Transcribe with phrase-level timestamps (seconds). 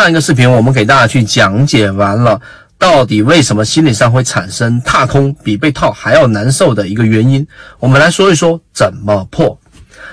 [0.00, 2.40] 上一个视频我们给大家去讲解完了，
[2.78, 7.46] 到底为什么心理上会产生踏空比被套还要难受的一个原因，
[7.78, 9.58] 我们来说一说怎么破。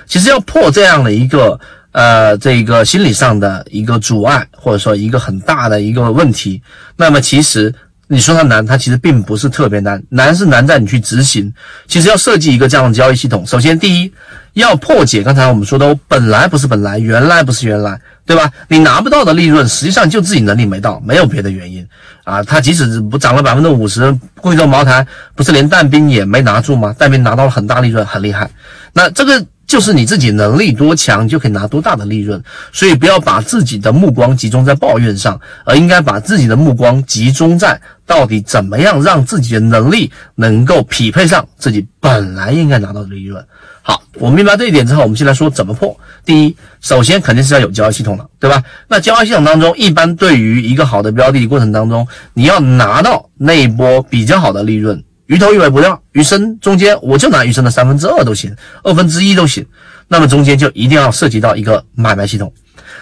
[0.06, 1.58] 其实要破这样的一个
[1.92, 6.62] 呃这个心理上的一个阻碍，或者说一个很大的一个问题，
[6.96, 7.74] 那么其实。
[8.12, 11.54] 你说它难，它其实并不是特别难，难是难在你去执行。
[11.86, 14.12] 其实要设计一个这样的交易系统，首先第一
[14.54, 18.50] 要破解刚才我们说的本来不是本来，原来不是原来，对吧？
[18.68, 21.86] 你拿不到的利润，实际上就自己能力没到，没有别的原因
[22.24, 22.42] 啊。
[22.42, 26.94] 他即使不涨了百分之五十，贵州茅台不是连但兵也没拿住吗？
[26.98, 28.50] 但兵拿到了很大利润，很厉害。
[28.92, 29.44] 那这个。
[29.70, 32.42] 就是你自己能力多强，就可以拿多大的利润。
[32.72, 43.46] 所以不要把自己的目光集中在抱怨上，而应该把自己的目光集中在到底怎么样让自己的能力能够匹配上自己本来应该拿到的利润。
[43.80, 45.96] 好，我明白这一点之后，我们先来说怎么破。
[46.24, 48.60] 第一，首先肯定是要有交易系统的，对吧？
[48.88, 55.04] 那交易系统当中，一般对于一个好的标的过程当中，你要拿到那一波比较好的利润。
[55.30, 59.64] 鱼头鱼尾不掉，鱼身中间我就拿鱼身的三分之二都行，二分之一都行。
[60.08, 62.52] 那么中间就一定要涉及到一个买卖系统。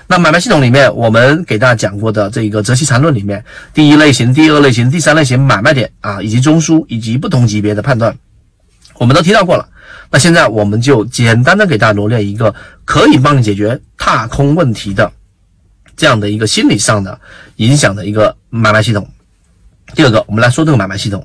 [0.06, 8.14] 那买卖系统里面，我们给大家讲过的这个择期缠论里面，第一类型、第二类型、第三类型买卖点啊，以及中枢以及不同级别的判断，
[8.98, 9.66] 我们都提到过了。
[10.10, 15.10] 那现在我们就简单的给大家罗列一个可以帮你解决踏空问题的
[15.96, 17.18] 这样的一个心理上的
[17.56, 19.08] 影响的一个买卖系统。
[19.94, 21.24] 第二个，我们来说这个买卖系统。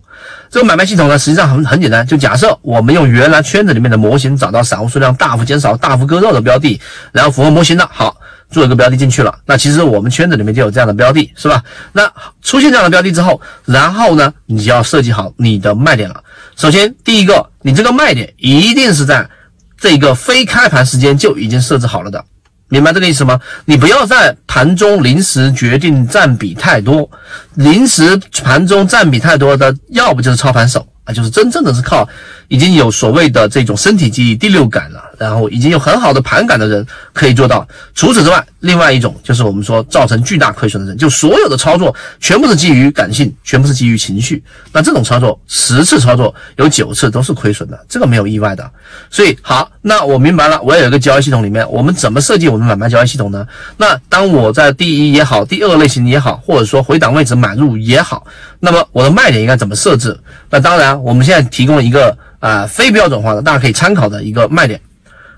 [0.50, 5.94] 这个买卖系统呢，实际上很很简单，就假设我们用原来圈子里面的模型找到散户数量大幅减少、大。
[5.94, 8.18] 幅割肉的标的，然后符合模型的，好，
[8.50, 9.38] 做一个标的进去了。
[9.46, 11.64] 那其实我们圈子里面就有这样的标的，是吧？
[11.92, 16.24] 那出现这样的标的之后，然后呢，你就要设计好你的卖点了。
[16.56, 19.30] 首先，第一个，你这个卖点一定是在
[19.78, 22.26] 这个非开盘时间就已经设置好了的。
[22.70, 23.40] 明白这个意思吗？
[23.66, 27.10] 你不要在盘中临时决定占比太多，
[27.56, 32.08] 临时盘中占比太多的，要不就是操盘手啊，就是真正的是靠。
[32.50, 37.66] 已经有所谓的这种身体记忆、第六感了，然后已经有很好的盘感的人可以做到。
[37.96, 44.44] 除此之外，另外一种就是我们说造成巨大亏损的人，就所有的操作全部是基于感性，全部是基于情绪。
[44.74, 48.70] 那这种操作十次操作有九次都是亏损的，这个没有意外的。
[49.10, 53.48] 所以好，那我明白了，我要有一个交易系统里面，我们怎么设计我们买卖交易系统呢？
[53.78, 58.26] 那当我在第一也好，第二类型也好，或者说回档位置买入也好，
[58.60, 60.20] 那么我的卖点应该怎么设置？
[60.50, 62.18] 那当然，我们现在提供了一个。
[62.44, 64.78] 啊，非标准化的，大家可以参考的一个卖点。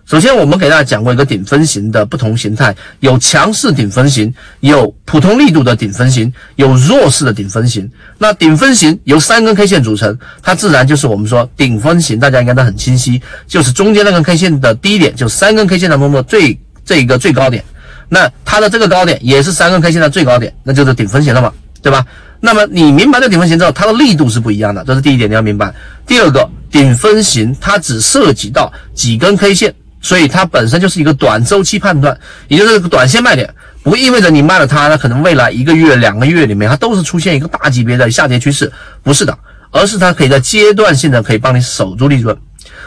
[0.06, 7.90] 首先，我们给大家讲过一个顶分型的不同形态，有强势顶分型，有普通力度的顶分型，有弱势的顶分型。
[8.20, 16.56] 那顶分型由三根 K 线组成，它自然就是我们说顶分型，大家应该都很清晰，就是中间那根 K 线的低点，就三根 K 线当中的最
[16.86, 17.64] 这一个最高点。
[18.08, 21.52] 那它的这个高点也是三根 K 线的最高点，那就是顶分型了嘛，
[21.82, 22.06] 对吧？
[22.40, 25.74] 那么你明白这顶分型之后，它的力度是不一样的，这是第一点你要明白。
[26.06, 26.48] 第二个。
[26.72, 29.74] 顶分型它只涉及到几根 K 线，
[30.06, 32.16] 所以它本身就是一个短周期判断，
[32.48, 33.52] 也就是短线卖点，
[33.82, 38.72] 不意味着你卖了它，它可能未来一个月、两个月里面它都是出现一个大级别的下跌趋势，
[39.02, 39.36] 不是的，
[39.72, 42.38] 而是它可以在阶段性的可以帮你守住利润。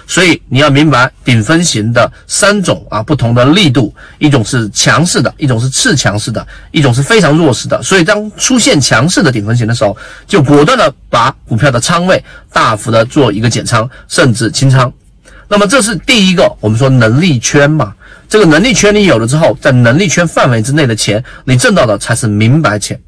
[0.06, 7.82] 所以你要明白顶分型的三种啊不同的力度，一种是强势的，一种是次强势的，一种是非常弱势的。
[7.82, 14.92] 所以当出现强势的顶分型的时候，就果断的把股票的仓位大幅的做一个减仓，甚至清仓。
[15.48, 17.94] 那么这是第一个，我们说能力圈嘛，
[18.28, 23.00] 这个能力圈你有了之后，在能力圈范围之内的钱，你挣到的才是明白钱。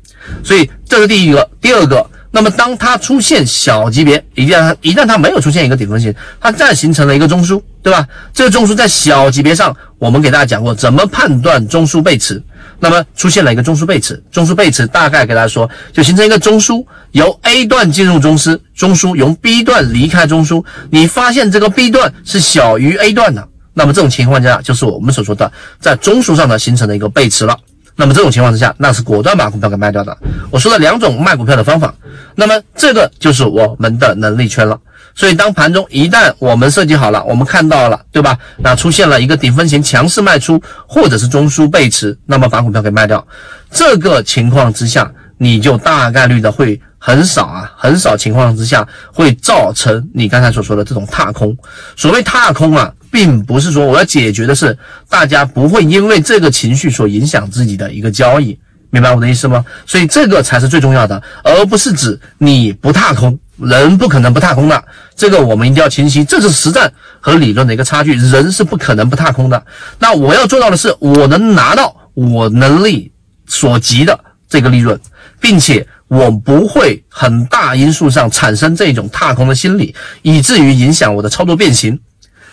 [0.42, 2.04] 所以这是第一个，第二个。
[2.32, 8.06] 那么，当它出现小级别，一旦它一旦它没有出现一个顶分型，它再形成了一个中枢，对吧？
[8.32, 12.40] 这个中枢在小级别上，我们给大家讲过怎么判断中枢背驰。
[12.80, 20.64] 那么出现了一个中枢背驰，中枢背驰大概给大家说，就形成一个中枢，由 A 段进入中枢，中枢由 B 段离开中枢。
[20.90, 27.56] 你发现这个 B 段是小于 A 段的，那么这种情况下，就是我们所说的在中枢上呢形成了一个背驰了。
[27.96, 30.16] 那么这种情况之下，那是果断把股票给卖掉的。
[30.50, 31.94] 我说了两种卖股票的方法，
[32.34, 34.78] 那么这个就是我们的能力圈了。
[35.20, 38.38] 所以当盘中一旦我们设计好了，我们看到了，对吧？
[38.56, 43.22] 那出现了一个顶分型强势卖出，或者是中枢背驰，那么把股票给卖掉。
[43.70, 51.54] 这个情况之下，你就大概率的会很少啊，很少情况之下会造成你刚才所说的这种踏空。
[51.96, 52.90] 所谓踏空啊。
[53.12, 54.78] 并不是说我要解决的是
[55.08, 58.56] 大家不会因为这个情绪所影响自己的一个交易，
[58.88, 59.64] 明白我的意思吗？
[59.84, 64.84] 所以这个才是最重要的，而不是指你不踏空，人不可能不踏空的，
[65.14, 69.62] 这个我们一定要清晰，这是实战和理论的一个差距，人是不可能不踏空的。
[69.98, 73.12] 那我要做到的是，我能拿到我能力
[73.46, 74.18] 所及的
[74.48, 74.98] 这个利润，
[75.40, 81.98] 并且我不会很大因素上产生这种踏空的心理，以至于影响我的操作变形。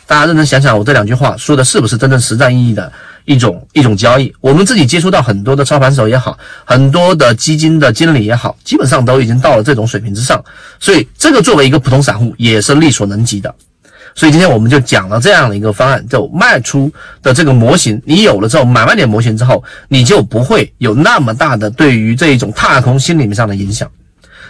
[0.05, 2.91] 大家认真想想，我这两句话说的是不是真正实战意义的
[3.27, 4.33] 一种一种交易？
[4.39, 10.43] 我们自己接触到很多的操盘手也好，很多的基金的经理也好，基本上都已经到了这种水平之上，
[10.79, 13.53] 所以这个作为一个普通散户也是力所能及的。
[14.15, 16.89] 所以今天我们就讲了这样的一个方案，就卖出
[17.21, 23.91] 的这个模型，你有了之后，买卖点模型之后，你就不会有那么大的对于这一种踏空心理上的影响。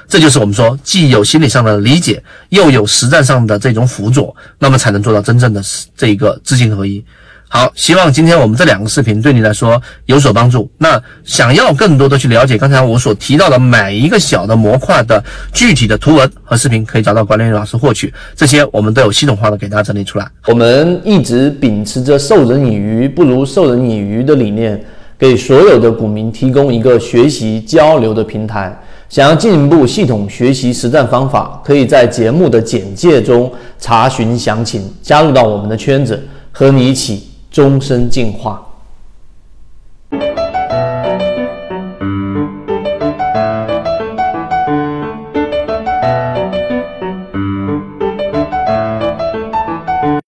[0.07, 5.62] 这就是我们说，既有心理上的理解，又有实战上的这种辅佐，那么才能做到真正的
[5.97, 7.03] 这个知行合一。
[7.49, 10.69] 好，希望今天我们这两个视频对你来说有所帮助。
[10.77, 15.23] 那想要更多的去了解刚才我所提到的每一个小的模块的
[15.53, 18.13] 具体的图文和视频，可以找到管理老师获取。
[18.35, 20.27] 这些我们都有系统化的给大家整理出来。
[20.47, 24.83] 我们一直秉持着授人以鱼不如授人以渔的理念，
[25.17, 28.77] 给所有的股民提供一个学习交流的平台。
[29.07, 36.21] 想要进一步系统学习实战方法，可以在节目的简介中查询详情，加入到我们的圈子，
[36.51, 37.26] 和你一起。
[37.49, 38.66] 终身进化。